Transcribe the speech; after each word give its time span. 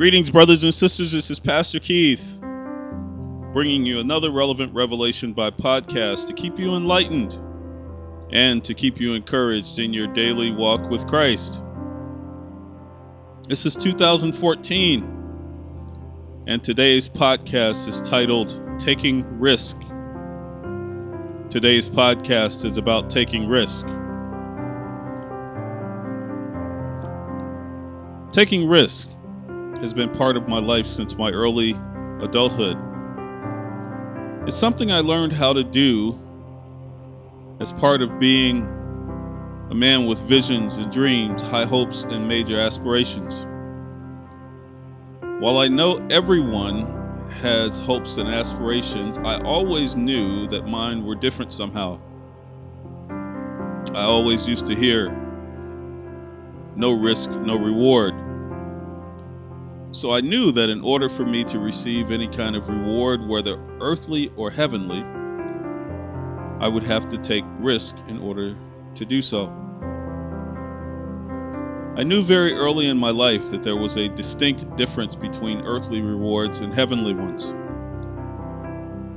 Greetings, 0.00 0.30
brothers 0.30 0.64
and 0.64 0.74
sisters. 0.74 1.12
This 1.12 1.30
is 1.30 1.38
Pastor 1.38 1.78
Keith, 1.78 2.40
bringing 3.52 3.84
you 3.84 4.00
another 4.00 4.30
relevant 4.30 4.72
revelation 4.72 5.34
by 5.34 5.50
podcast 5.50 6.26
to 6.28 6.32
keep 6.32 6.58
you 6.58 6.74
enlightened 6.74 7.38
and 8.32 8.64
to 8.64 8.72
keep 8.72 8.98
you 8.98 9.12
encouraged 9.12 9.78
in 9.78 9.92
your 9.92 10.06
daily 10.06 10.52
walk 10.52 10.88
with 10.88 11.06
Christ. 11.06 11.60
This 13.46 13.66
is 13.66 13.76
2014, 13.76 15.02
and 16.46 16.64
today's 16.64 17.06
podcast 17.06 17.86
is 17.86 18.00
titled 18.00 18.80
Taking 18.80 19.38
Risk. 19.38 19.76
Today's 21.50 21.90
podcast 21.90 22.64
is 22.64 22.78
about 22.78 23.10
taking 23.10 23.46
risk. 23.46 23.86
Taking 28.32 28.66
risk 28.66 29.10
has 29.80 29.94
been 29.94 30.10
part 30.10 30.36
of 30.36 30.46
my 30.46 30.58
life 30.58 30.86
since 30.86 31.16
my 31.16 31.30
early 31.30 31.70
adulthood. 32.20 32.76
It's 34.46 34.56
something 34.56 34.92
I 34.92 35.00
learned 35.00 35.32
how 35.32 35.52
to 35.54 35.64
do 35.64 36.18
as 37.60 37.72
part 37.72 38.02
of 38.02 38.18
being 38.18 38.62
a 39.70 39.74
man 39.74 40.06
with 40.06 40.20
visions 40.22 40.76
and 40.76 40.92
dreams, 40.92 41.42
high 41.42 41.64
hopes, 41.64 42.02
and 42.02 42.28
major 42.28 42.60
aspirations. 42.60 43.46
While 45.42 45.58
I 45.58 45.68
know 45.68 46.06
everyone 46.10 47.30
has 47.40 47.78
hopes 47.78 48.18
and 48.18 48.28
aspirations, 48.28 49.16
I 49.18 49.40
always 49.42 49.96
knew 49.96 50.46
that 50.48 50.66
mine 50.66 51.06
were 51.06 51.14
different 51.14 51.52
somehow. 51.52 51.98
I 53.94 54.02
always 54.02 54.46
used 54.46 54.66
to 54.66 54.74
hear 54.74 55.08
no 56.76 56.92
risk, 56.92 57.30
no 57.30 57.56
reward. 57.56 58.14
So 59.92 60.12
I 60.12 60.20
knew 60.20 60.52
that 60.52 60.68
in 60.68 60.82
order 60.82 61.08
for 61.08 61.24
me 61.24 61.42
to 61.44 61.58
receive 61.58 62.12
any 62.12 62.28
kind 62.28 62.54
of 62.54 62.68
reward, 62.68 63.26
whether 63.26 63.58
earthly 63.80 64.30
or 64.36 64.50
heavenly, 64.50 65.02
I 66.60 66.68
would 66.68 66.84
have 66.84 67.10
to 67.10 67.18
take 67.18 67.44
risk 67.58 67.96
in 68.06 68.20
order 68.20 68.54
to 68.94 69.04
do 69.04 69.20
so. 69.20 69.46
I 71.96 72.04
knew 72.04 72.22
very 72.22 72.54
early 72.54 72.86
in 72.86 72.98
my 72.98 73.10
life 73.10 73.50
that 73.50 73.64
there 73.64 73.76
was 73.76 73.96
a 73.96 74.08
distinct 74.08 74.76
difference 74.76 75.16
between 75.16 75.66
earthly 75.66 76.00
rewards 76.00 76.60
and 76.60 76.72
heavenly 76.72 77.12
ones. 77.12 77.52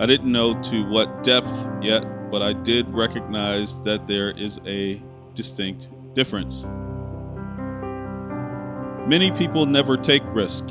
I 0.00 0.06
didn't 0.06 0.30
know 0.30 0.62
to 0.62 0.88
what 0.88 1.24
depth 1.24 1.52
yet, 1.82 2.04
but 2.30 2.42
I 2.42 2.52
did 2.52 2.88
recognize 2.88 3.78
that 3.82 4.06
there 4.06 4.30
is 4.30 4.60
a 4.66 5.02
distinct 5.34 5.88
difference. 6.14 6.64
Many 9.10 9.32
people 9.32 9.66
never 9.66 9.96
take 9.96 10.22
risk. 10.26 10.64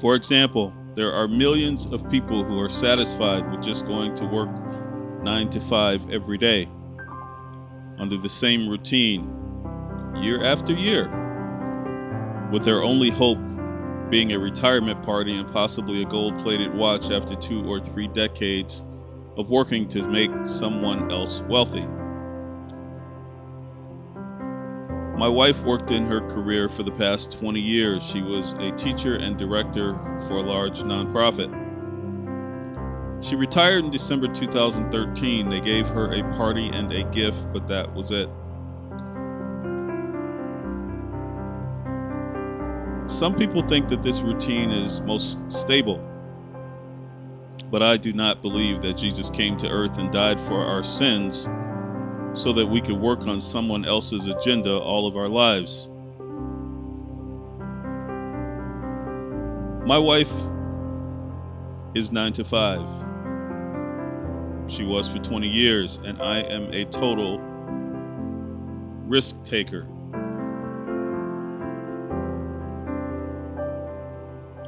For 0.00 0.14
example, 0.14 0.72
there 0.94 1.12
are 1.12 1.28
millions 1.28 1.84
of 1.84 2.10
people 2.10 2.42
who 2.42 2.58
are 2.58 2.70
satisfied 2.70 3.52
with 3.52 3.62
just 3.62 3.84
going 3.84 4.14
to 4.14 4.24
work 4.24 4.48
9 5.22 5.50
to 5.50 5.60
5 5.60 6.08
every 6.10 6.38
day 6.38 6.70
under 7.98 8.16
the 8.16 8.30
same 8.30 8.66
routine 8.66 9.30
year 10.22 10.42
after 10.42 10.72
year, 10.72 11.04
with 12.50 12.64
their 12.64 12.82
only 12.82 13.10
hope 13.10 13.36
being 14.08 14.32
a 14.32 14.38
retirement 14.38 15.02
party 15.02 15.36
and 15.36 15.52
possibly 15.52 16.02
a 16.02 16.06
gold 16.06 16.38
plated 16.38 16.74
watch 16.74 17.10
after 17.10 17.36
two 17.36 17.62
or 17.68 17.78
three 17.78 18.08
decades 18.08 18.82
of 19.36 19.50
working 19.50 19.86
to 19.90 20.08
make 20.08 20.30
someone 20.46 21.10
else 21.12 21.42
wealthy. 21.42 21.84
My 25.16 25.28
wife 25.28 25.58
worked 25.62 25.90
in 25.90 26.04
her 26.04 26.20
career 26.20 26.68
for 26.68 26.82
the 26.82 26.90
past 26.90 27.38
20 27.38 27.58
years. 27.58 28.02
She 28.02 28.20
was 28.20 28.52
a 28.58 28.70
teacher 28.72 29.16
and 29.16 29.38
director 29.38 29.94
for 30.28 30.36
a 30.36 30.42
large 30.42 30.80
nonprofit. 30.80 31.50
She 33.24 33.34
retired 33.34 33.82
in 33.86 33.90
December 33.90 34.28
2013. 34.28 35.48
They 35.48 35.60
gave 35.60 35.86
her 35.88 36.12
a 36.12 36.20
party 36.36 36.68
and 36.68 36.92
a 36.92 37.02
gift, 37.14 37.38
but 37.54 37.66
that 37.68 37.94
was 37.94 38.10
it. 38.10 38.28
Some 43.10 43.34
people 43.34 43.62
think 43.62 43.88
that 43.88 44.02
this 44.02 44.20
routine 44.20 44.70
is 44.70 45.00
most 45.00 45.50
stable, 45.50 45.96
but 47.70 47.82
I 47.82 47.96
do 47.96 48.12
not 48.12 48.42
believe 48.42 48.82
that 48.82 48.98
Jesus 48.98 49.30
came 49.30 49.56
to 49.58 49.68
earth 49.68 49.96
and 49.96 50.12
died 50.12 50.38
for 50.40 50.62
our 50.62 50.82
sins 50.82 51.48
so 52.36 52.52
that 52.52 52.66
we 52.66 52.80
could 52.82 53.00
work 53.00 53.20
on 53.20 53.40
someone 53.40 53.84
else's 53.86 54.28
agenda 54.28 54.78
all 54.78 55.06
of 55.06 55.16
our 55.16 55.28
lives. 55.28 55.88
My 59.86 59.98
wife 59.98 60.30
is 61.94 62.12
9 62.12 62.32
to 62.34 62.44
5. 62.44 62.80
She 64.70 64.84
was 64.84 65.08
for 65.08 65.18
20 65.18 65.48
years, 65.48 65.98
and 66.04 66.20
I 66.20 66.40
am 66.40 66.70
a 66.74 66.84
total 66.84 67.38
risk 69.08 69.42
taker. 69.44 69.86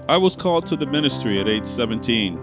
I 0.08 0.16
was 0.16 0.36
called 0.36 0.64
to 0.66 0.76
the 0.76 0.86
ministry 0.86 1.38
at 1.38 1.48
age 1.48 1.66
17. 1.66 2.38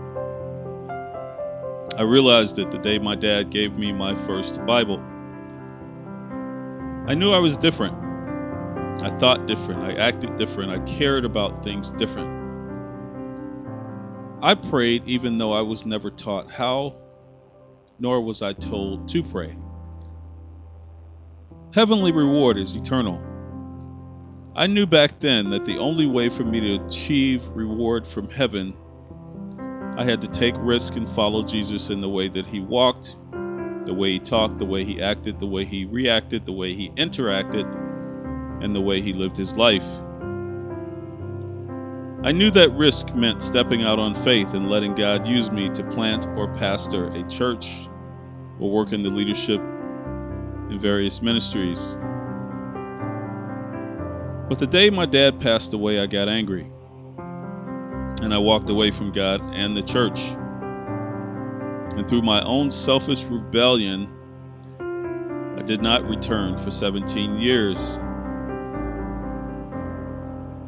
I 1.98 2.02
realized 2.02 2.60
it 2.60 2.70
the 2.70 2.78
day 2.78 3.00
my 3.00 3.16
dad 3.16 3.50
gave 3.50 3.78
me 3.78 3.92
my 3.92 4.14
first 4.28 4.64
Bible. 4.68 5.02
I 7.08 7.14
knew 7.14 7.32
I 7.32 7.38
was 7.38 7.56
different. 7.58 7.94
I 9.04 9.16
thought 9.20 9.46
different. 9.46 9.82
I 9.84 9.94
acted 9.94 10.38
different. 10.38 10.72
I 10.72 10.98
cared 10.98 11.24
about 11.24 11.64
things 11.64 11.92
different. 11.92 12.44
I 14.42 14.56
prayed 14.56 15.04
even 15.06 15.38
though 15.38 15.54
I 15.54 15.62
was 15.62 15.86
never 15.86 16.10
taught 16.10 16.50
how, 16.50 16.96
nor 18.00 18.22
was 18.22 18.42
I 18.42 18.54
told 18.54 19.08
to 19.10 19.22
pray. 19.22 19.56
Heavenly 21.76 22.12
reward 22.12 22.58
is 22.58 22.76
eternal. 22.76 23.22
I 24.56 24.66
knew 24.66 24.88
back 24.88 25.20
then 25.20 25.52
that 25.52 25.66
the 25.66 25.78
only 25.78 26.08
way 26.08 26.30
for 26.30 26.44
me 26.44 26.60
to 26.60 26.86
achieve 26.86 27.46
reward 27.50 28.08
from 28.08 28.30
heaven, 28.30 28.74
I 29.96 30.04
had 30.04 30.22
to 30.22 30.28
take 30.28 30.56
risk 30.58 30.96
and 30.96 31.08
follow 31.10 31.44
Jesus 31.44 31.92
in 31.92 32.02
the 32.02 32.10
way 32.10 32.30
that 32.30 32.48
he 32.48 32.62
walked 32.62 33.16
the 33.86 33.94
way 33.94 34.14
he 34.14 34.20
talked, 34.20 34.58
the 34.58 34.66
way 34.66 34.84
he 34.84 35.02
acted, 35.02 35.40
the 35.40 35.46
way 35.46 35.66
he 35.66 35.86
reacted, 35.86 36.46
the 36.46 36.52
way 36.52 36.74
he 36.74 36.90
interacted, 36.92 37.66
and 38.64 38.76
the 38.76 38.82
way 38.82 39.02
he 39.02 39.14
lived 39.14 39.38
his 39.38 39.56
life. 39.56 39.86
I 42.24 42.32
knew 42.32 42.50
that 42.52 42.72
risk 42.72 43.14
meant 43.14 43.44
stepping 43.44 43.84
out 43.84 44.00
on 44.00 44.16
faith 44.16 44.56
and 44.56 44.70
letting 44.70 44.96
God 44.96 45.28
use 45.28 45.52
me 45.52 45.70
to 45.76 45.84
plant 45.92 46.26
or 46.38 46.48
pastor 46.56 47.08
a 47.10 47.30
church 47.30 47.88
or 48.60 48.72
work 48.72 48.94
in 48.94 49.04
the 49.04 49.10
leadership 49.10 49.60
in 49.60 50.80
various 50.80 51.22
ministries. 51.22 51.96
But 54.50 54.58
the 54.58 54.68
day 54.68 54.90
my 54.90 55.06
dad 55.06 55.40
passed 55.40 55.74
away, 55.74 56.00
I 56.00 56.08
got 56.08 56.28
angry. 56.28 56.66
And 58.22 58.34
I 58.34 58.40
walked 58.40 58.70
away 58.70 58.90
from 58.90 59.12
God 59.12 59.42
and 59.54 59.78
the 59.78 59.84
church 59.84 60.20
and 61.96 62.08
through 62.08 62.22
my 62.22 62.42
own 62.44 62.72
selfish 62.72 63.24
rebellion, 63.24 64.10
I 65.58 65.62
did 65.62 65.82
not 65.82 66.04
return 66.04 66.58
for 66.64 66.72
17 66.72 67.40
years. 67.40 67.98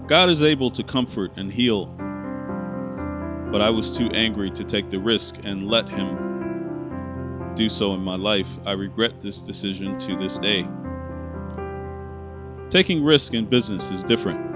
God 0.07 0.29
is 0.29 0.41
able 0.41 0.71
to 0.71 0.83
comfort 0.83 1.33
and 1.35 1.51
heal, 1.51 1.87
but 3.51 3.61
I 3.61 3.69
was 3.69 3.91
too 3.91 4.09
angry 4.11 4.49
to 4.51 4.63
take 4.63 4.89
the 4.89 4.99
risk 4.99 5.35
and 5.43 5.67
let 5.67 5.89
Him 5.89 7.55
do 7.55 7.67
so 7.67 7.93
in 7.93 8.01
my 8.01 8.15
life. 8.15 8.47
I 8.65 8.71
regret 8.71 9.21
this 9.21 9.39
decision 9.41 9.99
to 9.99 10.15
this 10.15 10.37
day. 10.37 10.65
Taking 12.69 13.03
risk 13.03 13.33
in 13.33 13.45
business 13.45 13.91
is 13.91 14.03
different. 14.05 14.46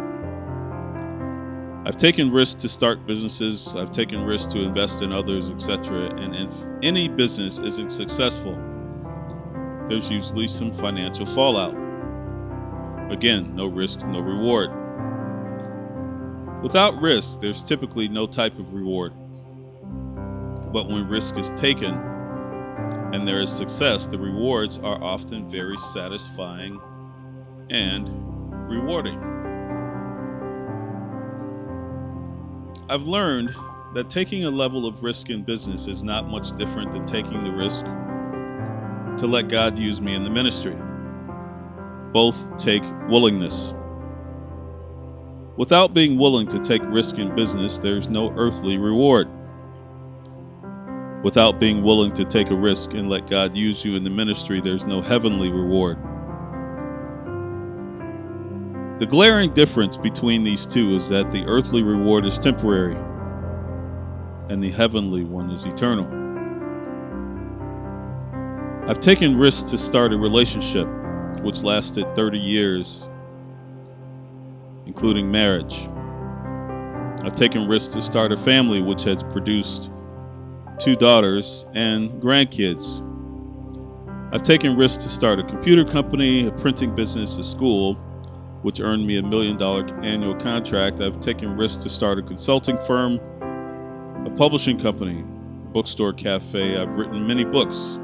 I've 1.83 1.97
taken 1.97 2.31
risks 2.31 2.61
to 2.61 2.69
start 2.69 3.07
businesses, 3.07 3.75
I've 3.75 3.91
taken 3.91 4.23
risks 4.23 4.53
to 4.53 4.61
invest 4.61 5.01
in 5.01 5.11
others, 5.11 5.49
etc. 5.49 6.11
And 6.15 6.35
if 6.35 6.51
any 6.83 7.07
business 7.07 7.57
isn't 7.57 7.91
successful, 7.91 8.53
there's 9.89 10.11
usually 10.11 10.47
some 10.47 10.71
financial 10.75 11.25
fallout. 11.25 11.73
Again, 13.11 13.55
no 13.55 13.65
risk, 13.65 14.05
no 14.05 14.19
reward. 14.19 14.69
Without 16.61 17.01
risk, 17.01 17.39
there's 17.41 17.63
typically 17.63 18.07
no 18.07 18.27
type 18.27 18.59
of 18.59 18.73
reward. 18.75 19.11
But 20.71 20.87
when 20.87 21.09
risk 21.09 21.35
is 21.37 21.49
taken 21.51 21.95
and 23.11 23.27
there 23.27 23.41
is 23.41 23.51
success, 23.51 24.05
the 24.05 24.19
rewards 24.19 24.77
are 24.77 25.03
often 25.03 25.49
very 25.49 25.77
satisfying 25.77 26.79
and 27.71 28.07
rewarding. 28.69 29.40
I've 32.91 33.03
learned 33.03 33.55
that 33.93 34.09
taking 34.09 34.43
a 34.43 34.49
level 34.49 34.85
of 34.85 35.01
risk 35.01 35.29
in 35.29 35.43
business 35.43 35.87
is 35.87 36.03
not 36.03 36.27
much 36.27 36.53
different 36.57 36.91
than 36.91 37.05
taking 37.05 37.41
the 37.41 37.49
risk 37.49 37.85
to 37.85 39.27
let 39.27 39.47
God 39.47 39.79
use 39.79 40.01
me 40.01 40.13
in 40.13 40.25
the 40.25 40.29
ministry. 40.29 40.75
Both 42.11 42.57
take 42.57 42.83
willingness. 43.07 43.73
Without 45.55 45.93
being 45.93 46.17
willing 46.17 46.47
to 46.47 46.59
take 46.59 46.81
risk 46.83 47.15
in 47.17 47.33
business, 47.33 47.77
there's 47.77 48.09
no 48.09 48.29
earthly 48.31 48.77
reward. 48.77 49.29
Without 51.23 51.61
being 51.61 51.83
willing 51.83 52.13
to 52.15 52.25
take 52.25 52.49
a 52.49 52.55
risk 52.55 52.91
and 52.93 53.09
let 53.09 53.29
God 53.29 53.55
use 53.55 53.85
you 53.85 53.95
in 53.95 54.03
the 54.03 54.09
ministry, 54.09 54.59
there's 54.59 54.83
no 54.83 55.01
heavenly 55.01 55.49
reward. 55.49 55.97
The 59.01 59.07
glaring 59.07 59.51
difference 59.55 59.97
between 59.97 60.43
these 60.43 60.67
two 60.67 60.93
is 60.93 61.09
that 61.09 61.31
the 61.31 61.43
earthly 61.45 61.81
reward 61.81 62.23
is 62.23 62.37
temporary 62.37 62.95
and 64.47 64.61
the 64.61 64.69
heavenly 64.69 65.23
one 65.23 65.49
is 65.49 65.65
eternal. 65.65 66.05
I've 68.87 68.99
taken 68.99 69.39
risks 69.39 69.71
to 69.71 69.77
start 69.79 70.13
a 70.13 70.17
relationship 70.17 70.87
which 71.41 71.63
lasted 71.63 72.05
30 72.15 72.37
years, 72.37 73.07
including 74.85 75.31
marriage. 75.31 75.89
I've 77.25 77.35
taken 77.35 77.67
risks 77.67 77.95
to 77.95 78.03
start 78.03 78.31
a 78.31 78.37
family 78.37 78.83
which 78.83 79.01
has 79.05 79.23
produced 79.33 79.89
two 80.79 80.95
daughters 80.95 81.65
and 81.73 82.11
grandkids. 82.21 83.01
I've 84.31 84.43
taken 84.43 84.77
risks 84.77 85.03
to 85.05 85.09
start 85.09 85.39
a 85.39 85.43
computer 85.43 85.85
company, 85.85 86.45
a 86.45 86.51
printing 86.51 86.93
business, 86.93 87.39
a 87.39 87.43
school, 87.43 87.97
which 88.61 88.79
earned 88.79 89.05
me 89.05 89.17
a 89.17 89.23
million 89.23 89.57
dollar 89.57 89.87
annual 90.03 90.35
contract. 90.35 91.01
I've 91.01 91.21
taken 91.21 91.57
risks 91.57 91.83
to 91.83 91.89
start 91.89 92.19
a 92.19 92.21
consulting 92.21 92.77
firm, 92.85 93.19
a 94.25 94.33
publishing 94.37 94.79
company, 94.79 95.23
bookstore 95.73 96.13
cafe. 96.13 96.77
I've 96.77 96.89
written 96.89 97.25
many 97.25 97.43
books, 97.43 97.97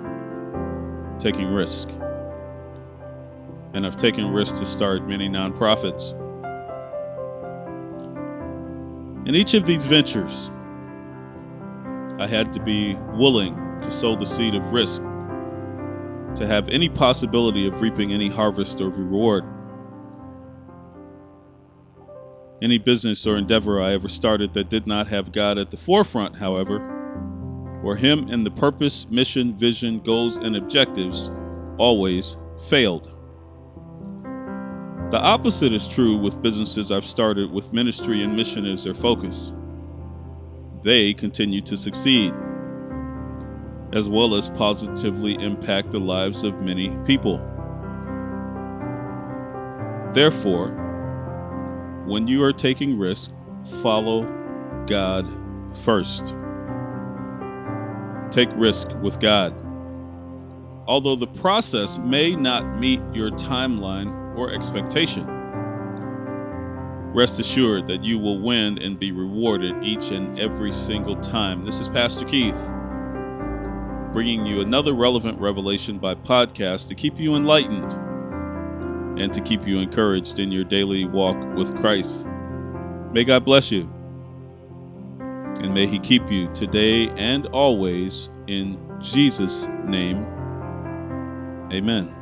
taking 1.20 1.54
risk. 1.54 1.90
And 3.74 3.86
I've 3.86 3.98
taken 3.98 4.32
risks 4.32 4.60
to 4.60 4.66
start 4.66 5.08
many 5.08 5.30
nonprofits. 5.30 6.14
In 9.28 9.36
each 9.36 9.54
of 9.54 9.66
these 9.66 9.86
ventures, 9.86 10.50
I 12.20 12.26
had 12.26 12.54
to 12.54 12.60
be 12.60 12.96
willing 13.14 13.56
to 13.82 13.92
sow 13.92 14.16
the 14.16 14.26
seed 14.26 14.56
of 14.56 14.64
risk 14.72 15.02
to 16.38 16.48
have 16.48 16.70
any 16.70 16.88
possibility 16.88 17.68
of 17.68 17.82
reaping 17.82 18.14
any 18.14 18.30
harvest 18.30 18.80
or 18.80 18.90
reward. 18.90 19.44
Any 22.60 22.80
business 22.80 23.28
or 23.28 23.38
endeavor 23.38 23.80
I 23.80 23.94
ever 23.94 24.10
started 24.10 24.54
that 24.54 24.70
did 24.70 24.88
not 24.88 25.08
have 25.08 25.32
God 25.32 25.60
at 25.60 25.70
the 25.70 25.78
forefront, 25.78 26.36
however, 26.36 26.80
or 27.84 27.96
Him 27.96 28.30
and 28.30 28.44
the 28.44 28.52
purpose, 28.52 29.06
mission, 29.12 29.56
vision, 29.56 30.00
goals, 30.00 30.38
and 30.38 30.56
objectives, 30.56 31.30
always 31.78 32.36
failed. 32.68 33.12
The 35.12 35.22
opposite 35.22 35.72
is 35.72 35.88
true 35.88 36.18
with 36.18 36.42
businesses 36.42 36.92
I've 36.92 37.06
started 37.06 37.52
with 37.52 37.72
ministry 37.74 38.24
and 38.24 38.36
mission 38.36 38.66
as 38.66 38.84
their 38.84 38.96
focus. 38.96 39.54
They 40.84 41.14
continue 41.14 41.62
to 41.62 41.78
succeed, 41.78 42.34
as 43.94 44.10
well 44.10 44.34
as 44.34 44.50
positively 44.50 45.36
impact 45.36 45.92
the 45.92 46.00
lives 46.00 46.44
of 46.44 46.62
many 46.62 46.90
people. 47.06 47.38
Therefore, 50.14 50.87
when 52.08 52.28
you 52.28 52.42
are 52.44 52.54
taking 52.54 52.98
risk, 52.98 53.30
follow 53.82 54.24
God 54.88 55.28
first. 55.84 56.34
Take 58.32 58.50
risk 58.56 58.88
with 59.02 59.20
God. 59.20 59.54
Although 60.88 61.18
the 61.18 61.28
process 61.28 61.98
may 61.98 62.34
not 62.34 62.80
meet 62.80 63.02
your 63.14 63.30
timeline 63.32 64.38
or 64.38 64.54
expectation, 64.54 65.26
rest 67.14 67.42
assured 67.42 67.88
that 67.88 68.06
you 68.06 68.18
will 68.18 68.40
win 68.40 68.82
and 68.82 68.98
be 68.98 69.12
rewarded 69.12 69.84
each 69.84 70.12
and 70.12 70.40
every 70.40 70.72
single 70.72 71.18
time. 71.18 71.64
This 71.64 71.82
is 71.82 71.90
Pastor 71.90 72.26
Keith 72.26 72.56
bringing 74.14 74.46
you 74.46 74.62
another 74.62 74.94
relevant 74.94 75.38
revelation 75.40 76.00
by 76.00 76.16
podcast 76.16 76.88
to 76.88 76.96
keep 76.96 77.20
you 77.20 77.36
enlightened 77.36 78.07
and 79.20 79.34
to 79.34 79.42
keep 79.42 79.68
you 79.68 79.80
encouraged 79.80 80.40
in 80.40 80.52
your 80.52 80.64
daily 80.64 81.06
walk 81.06 81.38
with 81.56 81.76
Christ. 81.78 82.26
May 83.12 83.24
God 83.24 83.46
bless 83.46 83.72
you. 83.72 83.90
And 85.20 85.74
may 85.74 85.88
He 85.88 86.00
keep 86.00 86.30
you 86.30 86.48
today 86.54 87.10
and 87.10 87.48
always 87.48 88.30
in 88.48 88.78
Jesus' 89.02 89.68
name. 89.86 90.26
Amen. 91.72 92.17